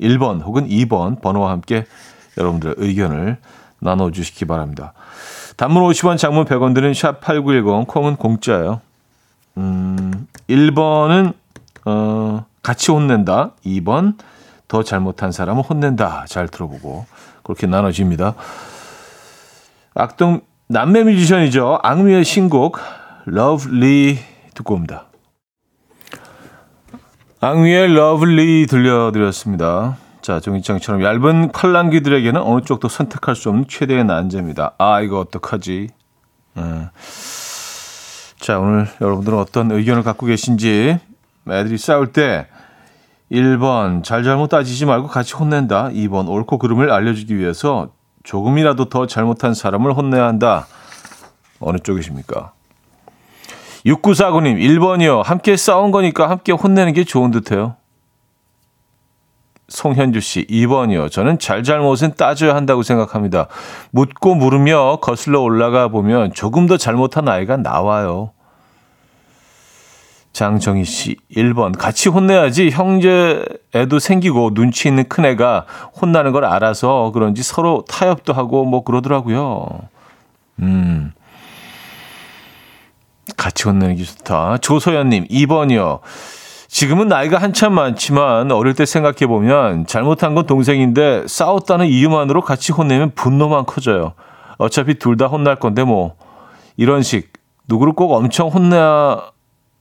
[0.00, 1.86] 1번 혹은 2번 번호와 함께
[2.36, 3.36] 여러분들의 의견을
[3.78, 4.92] 나눠주시기 바랍니다.
[5.56, 8.80] 단문 50원, 장문 100원 드는 샵8910, 콩은 공짜예요.
[9.56, 11.32] 음, 1번은,
[11.84, 13.52] 어, 같이 혼낸다.
[13.64, 14.16] 2번
[14.66, 16.24] 더 잘못한 사람은 혼낸다.
[16.26, 17.06] 잘 들어보고
[17.44, 18.34] 그렇게 나눠집니다.
[19.94, 21.78] 악동 남매 뮤지션이죠.
[21.82, 22.78] 악뮤의 신곡
[23.26, 24.18] Love Lee
[24.54, 25.04] 듣고 옵니다.
[27.40, 29.98] 악뮤의 Love Lee 들려드렸습니다.
[30.22, 34.72] 자, 정희장처럼 얇은 칼랑귀들에게는 어느 쪽도 선택할 수 없는 최대의 난제입니다.
[34.78, 35.88] 아, 이거 어떡하지?
[36.54, 36.62] 네.
[38.40, 40.98] 자, 오늘 여러분들은 어떤 의견을 갖고 계신지
[41.46, 42.46] 애들이 싸울 때
[43.32, 45.90] 1번 잘잘못 따지지 말고 같이 혼낸다.
[45.90, 47.88] 2번 옳고 그름을 알려주기 위해서
[48.22, 50.66] 조금이라도 더 잘못한 사람을 혼내야 한다.
[51.60, 52.52] 어느 쪽이십니까?
[53.86, 55.22] 6949님 1번이요.
[55.22, 57.76] 함께 싸운 거니까 함께 혼내는 게 좋은 듯해요.
[59.68, 61.10] 송현주 씨, 2번이요.
[61.10, 63.48] 저는 잘잘못은 따져야 한다고 생각합니다.
[63.90, 68.32] 묻고 물으며 거슬러 올라가 보면 조금 더 잘못한 아이가 나와요.
[70.34, 71.78] 장정희 씨, 1번.
[71.78, 73.44] 같이 혼내야지 형제
[73.74, 75.64] 애도 생기고 눈치 있는 큰애가
[76.02, 79.68] 혼나는 걸 알아서 그런지 서로 타협도 하고 뭐 그러더라고요.
[80.60, 81.12] 음.
[83.36, 84.58] 같이 혼내는 게 좋다.
[84.58, 86.00] 조소연 님, 2번이요.
[86.66, 93.12] 지금은 나이가 한참 많지만 어릴 때 생각해 보면 잘못한 건 동생인데 싸웠다는 이유만으로 같이 혼내면
[93.14, 94.14] 분노만 커져요.
[94.58, 96.16] 어차피 둘 다 혼날 건데 뭐
[96.76, 97.32] 이런 식
[97.68, 99.30] 누구를 꼭 엄청 혼내야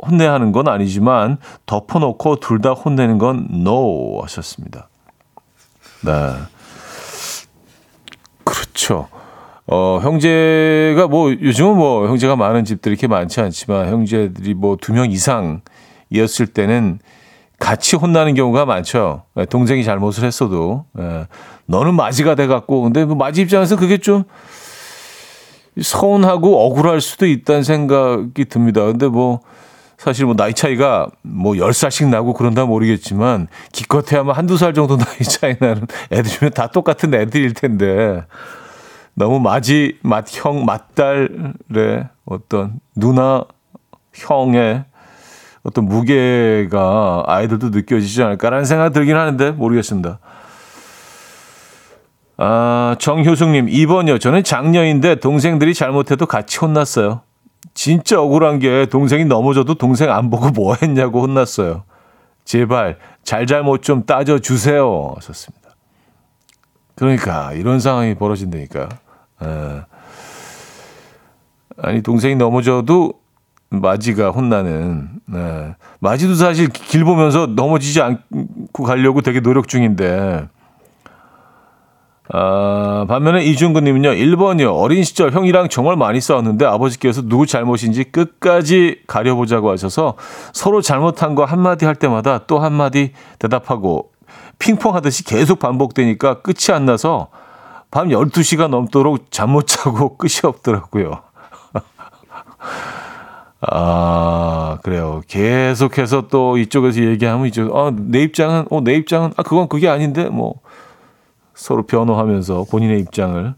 [0.05, 4.89] 혼내야 하는 건 아니지만 덮어놓고 둘 다 혼내는 건 no 하셨습니다.
[6.05, 6.11] 네.
[8.43, 9.07] 그렇죠.
[9.65, 15.09] 어, 형제가 뭐 요즘은 뭐 형제가 많은 집들이 이렇게 많지 않지만 형제들이 뭐 두 명
[15.09, 16.99] 이상이었을 때는
[17.59, 19.23] 같이 혼나는 경우가 많죠.
[19.37, 21.27] 예, 동생이 잘못을 했어도 예,
[21.65, 24.25] 너는 마지가 돼 갖고 근데 뭐 마지 입장에서 그게 좀
[25.81, 28.83] 서운하고 억울할 수도 있다는 생각이 듭니다.
[28.83, 29.39] 근데 뭐
[29.97, 35.19] 사실 뭐 나이 차이가 뭐 10살씩 나고 그런다 모르겠지만 기껏해야 뭐 한두 살 정도 나이
[35.19, 38.25] 차이 나는 애들이면 다 똑같은 애들일 텐데
[39.15, 43.43] 너무 맞이, 맏형, 맏딸의 어떤 누나,
[44.13, 44.85] 형의
[45.63, 50.19] 어떤 무게가 아이들도 느껴지지 않을까라는 생각이 들긴 하는데 모르겠습니다.
[52.37, 54.19] 아, 정효숙님, 2번이요.
[54.19, 57.21] 저는 장녀인데 동생들이 잘못해도 같이 혼났어요.
[57.73, 61.83] 진짜 억울한 게 동생이 넘어져도 동생 안 보고 뭐 했냐고 혼났어요.
[62.45, 65.13] 제발 잘잘못 좀 따져 주세요.
[65.15, 65.69] 하셨습니다.
[66.95, 68.89] 그러니까 이런 상황이 벌어진다니까.
[69.43, 69.81] 예.
[71.77, 73.13] 아니 동생이 넘어져도
[73.69, 75.09] 마지가 혼나는.
[75.25, 75.75] 네.
[75.99, 80.47] 마지도 사실 길 보면서 넘어지지 않고 가려고 되게 노력 중인데.
[82.35, 84.75] 아, 반면에 이준근님은요, 1번이요.
[84.75, 90.15] 어린 시절 형이랑 정말 많이 싸웠는데 아버지께서 누구 잘못인지 끝까지 가려보자고 하셔서
[90.51, 94.09] 서로 잘못한 거 한마디 할 때마다 또 한마디 대답하고
[94.57, 97.27] 핑퐁 하듯이 계속 반복되니까 끝이 안 나서
[97.91, 101.21] 밤 12시가 넘도록 잠 못 자고 끝이 없더라고요.
[103.61, 105.21] 아, 그래요.
[105.27, 110.25] 계속해서 또 이쪽에서 얘기하면 이쪽, 아, 내 입장은, 어, 내 입장은, 아, 그건 그게 아닌데,
[110.25, 110.55] 뭐,
[111.53, 113.53] 서로 변호하면서 본인의 입장을,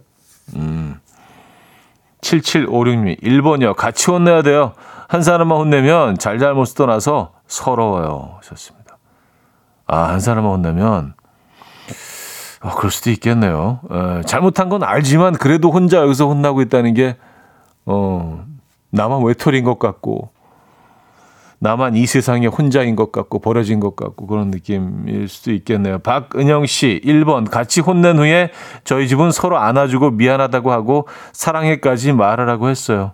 [0.55, 0.99] 음.
[2.21, 3.75] 7756님, 1번이요.
[3.75, 4.73] 같이 혼내야 돼요.
[5.07, 8.37] 한 사람만 혼내면 잘잘못 떠나서 서러워요.
[8.39, 8.97] 하셨습니다.
[9.85, 11.13] 아, 한 사람만 혼내면,
[12.61, 13.79] 어, 그럴 수도 있겠네요.
[13.91, 17.17] 에, 잘못한 건 알지만 그래도 혼자 여기서 혼나고 있다는 게,
[17.85, 18.43] 어,
[18.89, 20.31] 나만 외톨인 것 같고,
[21.65, 25.97] 나만 이 세상에 혼자인 것 같고, 버려진 것 같고, 그런 느낌일 수도 있겠네요.
[25.97, 27.49] 박은영 씨, 1번.
[27.49, 28.51] 같이 혼낸 후에
[28.83, 33.13] 저희 집은 서로 안아주고 미안하다고 하고, 사랑해까지 말하라고 했어요.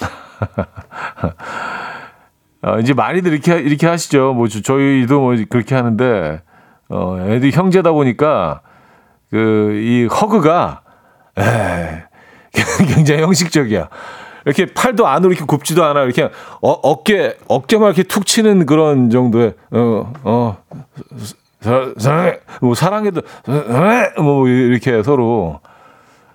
[2.62, 4.32] 어, 이제 많이들 이렇게, 이렇게 하시죠.
[4.32, 6.40] 뭐, 저희도 뭐 그렇게 하는데,
[6.88, 8.62] 어, 애들 형제다 보니까,
[9.30, 10.80] 그, 이 허그가,
[11.38, 12.04] 에
[12.94, 13.90] 굉장히 형식적이야.
[14.44, 16.02] 이렇게 팔도 안으로 이렇게 굽지도 않아.
[16.02, 20.56] 이렇게 어, 어깨, 어깨만 이렇게 툭 치는 그런 정도의, 어, 어,
[21.60, 23.22] 사, 사, 뭐 사랑해도,
[24.18, 25.60] 뭐 이렇게 서로.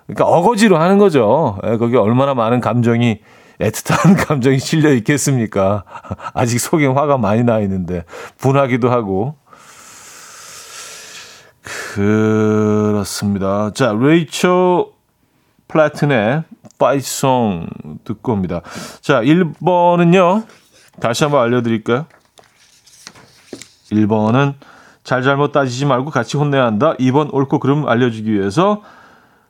[0.06, 1.58] 그러니까 어거지로 하는 거죠.
[1.62, 3.20] 에, 거기 얼마나 많은 감정이,
[3.60, 5.84] 애틋한 감정이 실려 있겠습니까?
[6.32, 8.04] 아직 속에 화가 많이 나 있는데,
[8.38, 9.36] 분하기도 하고.
[11.94, 13.70] 그렇습니다.
[13.74, 14.88] 자, 레이첼
[15.68, 16.44] 플래튼의
[16.78, 17.66] Fight Song
[18.04, 18.62] 듣고 옵니다.
[19.00, 20.46] 자, 1번은요.
[21.00, 22.06] 다시 한번 알려드릴까요?
[23.90, 24.54] 1번은
[25.04, 26.94] 잘잘못 따지지 말고 같이 혼내야 한다.
[26.98, 28.82] 2번 옳고 그름 알려주기 위해서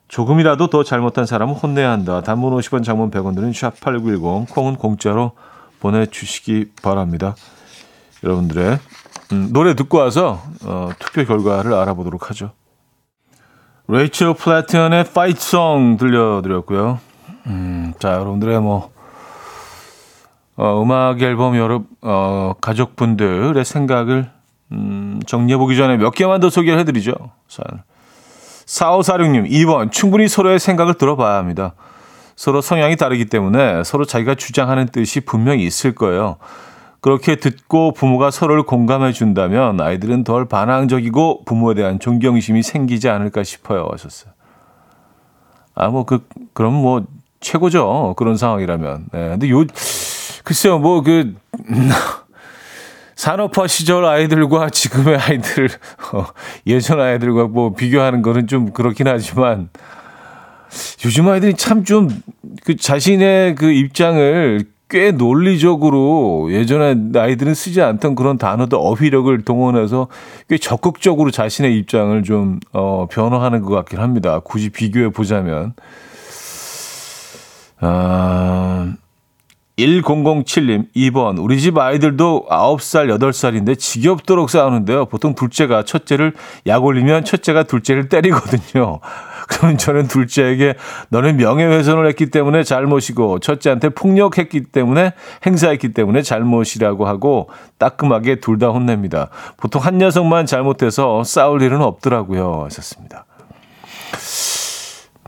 [0.07, 2.21] 조금이라도 더 잘못한 사람은 혼내야 한다.
[2.21, 5.33] 단문 50원, 장문 100원 드는 샵8910 콩은 공짜로
[5.79, 7.35] 보내주시기 바랍니다.
[8.23, 8.79] 여러분들의
[9.31, 12.51] 음, 노래 듣고 와서 어, 투표 결과를 알아보도록 하죠.
[13.87, 16.99] 레이첼 Fight Song 들려드렸고요.
[17.49, 18.91] 음, 자, 여러분들의 뭐
[20.55, 24.29] 어, 음악 앨범 여러 어, 가족분들의 생각을
[24.71, 27.13] 음, 정리해보기 전에 몇 개만 더 소개를 해드리죠.
[27.47, 27.63] 자,
[28.65, 29.91] 4546님, 2번.
[29.91, 31.73] 충분히 서로의 생각을 들어봐야 합니다.
[32.35, 36.37] 서로 성향이 다르기 때문에 서로 자기가 주장하는 뜻이 분명히 있을 거예요.
[37.01, 43.87] 그렇게 듣고 부모가 서로를 공감해 준다면 아이들은 덜 반항적이고 부모에 대한 존경심이 생기지 않을까 싶어요.
[43.91, 44.33] 하셨어요.
[45.75, 47.05] 아, 뭐, 그, 그럼 뭐,
[47.39, 48.15] 최고죠.
[48.17, 49.05] 그런 상황이라면.
[49.11, 49.29] 네.
[49.29, 49.65] 근데 요,
[50.43, 51.35] 글쎄요, 뭐, 그,
[53.15, 55.69] 산업화 시절 아이들과 지금의 아이들,
[56.13, 56.25] 어,
[56.67, 59.69] 예전 아이들과 뭐 비교하는 거는 좀 그렇긴 하지만
[61.03, 62.07] 요즘 아이들이 참 좀
[62.63, 70.07] 그 자신의 그 입장을 꽤 논리적으로 예전에 아이들은 쓰지 않던 그런 단어도 어휘력을 동원해서
[70.49, 74.39] 꽤 적극적으로 자신의 입장을 좀, 어, 변화하는 것 같긴 합니다.
[74.43, 75.73] 굳이 비교해 보자면.
[77.81, 78.93] 아,
[79.77, 81.41] 1007님, 2번.
[81.41, 85.05] 우리 집 아이들도 9살, 8살인데 지겹도록 싸우는데요.
[85.05, 86.33] 보통 둘째가 첫째를
[86.67, 88.99] 약 올리면 첫째가 둘째를 때리거든요.
[89.47, 90.75] 그러면 저는 둘째에게
[91.09, 95.13] 너는 명예훼손을 했기 때문에 잘못이고 첫째한테 폭력했기 때문에
[95.45, 97.49] 행사했기 때문에 잘못이라고 하고
[97.79, 99.29] 따끔하게 둘 다 혼냅니다.
[99.55, 102.65] 보통 한 녀석만 잘못해서 싸울 일은 없더라고요.
[102.65, 103.25] 하셨습니다.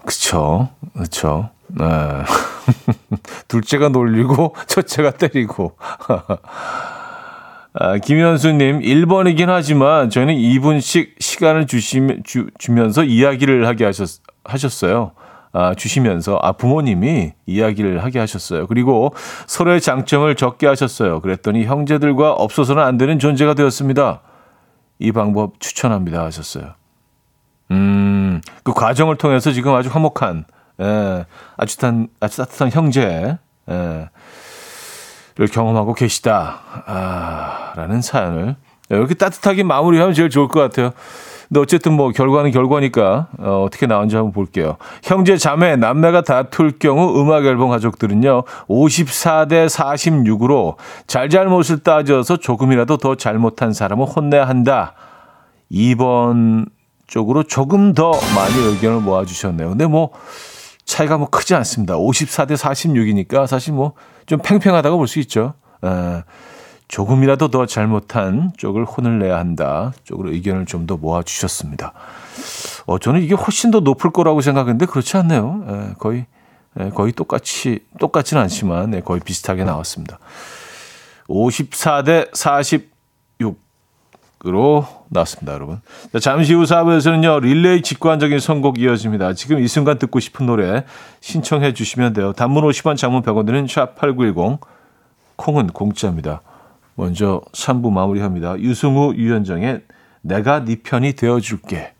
[0.05, 0.67] 그쵸.
[0.97, 1.49] 그쵸.
[1.73, 1.85] 네.
[3.47, 5.77] 둘째가 놀리고 첫째가 때리고.
[7.73, 15.13] 아, 김현수님, 1번이긴 하지만 저는 2분씩 시간을 주시, 주, 주면서 이야기를 하게 하셨, 하셨어요.
[15.53, 18.67] 아, 주시면서, 아, 부모님이 이야기를 하게 하셨어요.
[18.67, 19.13] 그리고
[19.47, 21.21] 서로의 장점을 적게 하셨어요.
[21.21, 24.21] 그랬더니 형제들과 없어서는 안 되는 존재가 되었습니다.
[24.99, 26.23] 이 방법 추천합니다.
[26.25, 26.73] 하셨어요.
[27.71, 30.45] 음, 그 과정을 통해서 지금 아주 화목한,
[30.81, 31.25] 예,
[31.57, 33.37] 아주 따뜻한, 아주 따뜻한 형제,
[33.69, 34.09] 예,
[35.35, 36.59] 를 경험하고 계시다.
[36.85, 38.57] 아, 라는 사연을
[38.89, 40.91] 이렇게 따뜻하게 마무리하면 제일 좋을 것 같아요.
[41.47, 44.77] 근데 어쨌든 뭐 결과는 결과니까 어, 어떻게 나온지 한번 볼게요.
[45.03, 48.43] 형제 자매 남매가 다툴 경우 음악 앨범 가족들은요.
[48.67, 50.75] 54대 46으로
[51.07, 54.93] 잘잘못을 따져서 조금이라도 더 잘못한 사람을 혼내야 한다.
[55.71, 56.67] 2번
[57.07, 59.69] 쪽으로 조금 더 많이 의견을 모아 주셨네요.
[59.69, 60.11] 근데 뭐
[60.85, 61.95] 차이가 뭐 크지 않습니다.
[61.95, 63.93] 54대 46이니까 사실 뭐
[64.25, 65.53] 좀 팽팽하다고 볼 수 있죠.
[65.83, 66.23] 에,
[66.87, 69.91] 조금이라도 더 잘못한 쪽을 혼을 내야 한다.
[70.03, 71.93] 쪽으로 의견을 좀 더 모아 주셨습니다.
[72.85, 75.65] 어, 저는 이게 훨씬 더 높을 거라고 생각했는데 그렇지 않네요.
[75.67, 76.25] 에, 거의
[76.79, 80.19] 에, 거의 똑같이 똑같지는 않지만 네, 거의 비슷하게 나왔습니다.
[81.27, 82.90] 54대 46
[84.45, 85.81] 으로 나왔습니다, 여러분.
[86.13, 89.33] 자, 잠시 후 4부에서는요, 릴레이 직관적인 선곡 이어집니다.
[89.33, 90.83] 지금 이 순간 듣고 싶은 노래
[91.19, 92.33] 신청해 주시면 돼요.
[92.33, 94.59] 단문 50원, 장문 100원 드는 샵8910,
[95.35, 96.41] 콩은 공짜입니다.
[96.95, 98.59] 먼저 3부 마무리합니다.
[98.59, 99.81] 유승우, 유현정의
[100.21, 101.93] 내가 네 편이 되어줄게.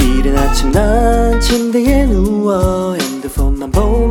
[0.00, 2.96] 이른 아침 난 침대에 누워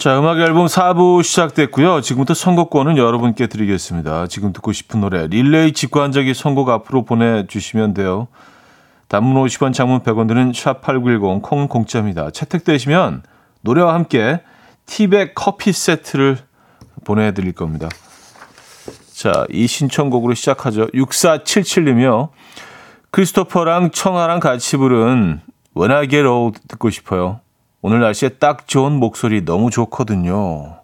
[0.00, 2.00] 자, 음악 앨범 4부 시작됐고요.
[2.00, 4.28] 지금부터 선곡권은 여러분께 드리겠습니다.
[4.28, 8.28] 지금 듣고 싶은 노래 릴레이 직관적인 선곡 앞으로 보내주시면 돼요.
[9.08, 12.30] 단문 50원, 장문 100원 드는 샵8910 콩 공짜입니다.
[12.30, 13.24] 채택되시면
[13.60, 14.40] 노래와 함께
[14.86, 16.38] 티백 커피 세트를
[17.04, 17.90] 보내드릴 겁니다.
[19.12, 20.86] 자, 이 신청곡으로 시작하죠.
[20.94, 22.30] 6477님이요.
[23.10, 25.42] 크리스토퍼랑 청아랑 같이 부른
[26.08, 27.40] Get Old 듣고 싶어요.
[27.82, 30.80] 오늘 날씨에 딱 좋은 목소리 너무 좋거든요.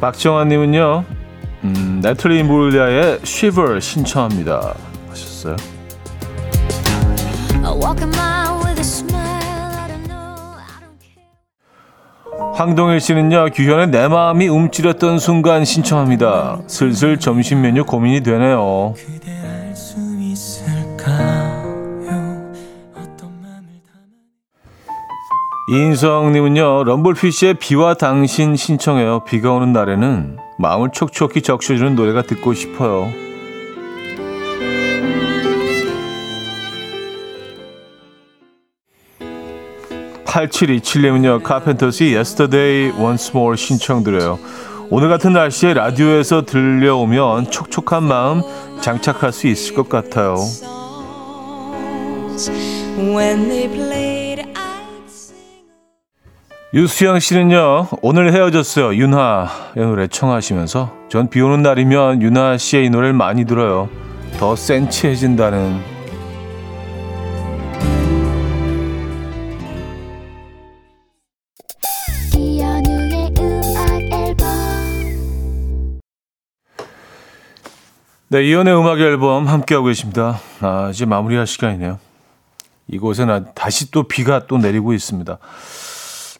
[0.00, 1.04] 박정환님은요,
[1.64, 4.74] 음, 네틀리 임브릴리아의 Shiver 신청합니다.
[5.08, 5.56] 하셨어요.
[12.54, 16.60] 황동일 씨는요, 규현의 내 마음이 움츠렸던 순간 신청합니다.
[16.66, 18.94] 슬슬 점심 메뉴 고민이 되네요.
[25.68, 29.24] 이인성님은요, 럼블피쉬의 비와 당신 신청해요.
[29.24, 33.10] 비가 오는 날에는 마음을 촉촉히 적셔주는 노래가 듣고 싶어요.
[40.24, 44.38] (8727님은요) 카펜터스의 Yesterday Once More 신청드려요
[44.90, 48.42] 오늘 같은 날씨에 라디오에서 들려오면 촉촉한 마음
[48.82, 50.36] 장착할 수 있을 것 같아요
[56.76, 58.94] 유수영 씨는요, 오늘 헤어졌어요.
[58.96, 63.88] 윤하의 노래 청하시면서 전 비 오는 날이면 윤하 씨의 이 노래를 많이 들어요.
[64.38, 65.80] 더 센치해진다는.
[78.28, 80.40] 네, 이연의 음악 앨범 함께하고 계십니다.
[80.60, 81.98] 아, 이제 마무리할 시간이네요.
[82.88, 85.38] 이곳에는 다시 또 비가 또 내리고 있습니다.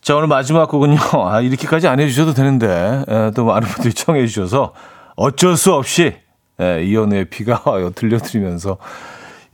[0.07, 0.99] 자, 오늘 마지막 곡은요.
[1.27, 4.73] 아, 이렇게까지 안 해주셔도 되는데, 에, 또 많은 분들이 청해주셔서
[5.17, 6.15] 어쩔 수 없이
[6.61, 7.91] 에, 이연의 비가 와요.
[7.91, 8.79] 들려드리면서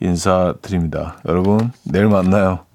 [0.00, 1.16] 인사드립니다.
[1.24, 2.66] 여러분, 내일 만나요.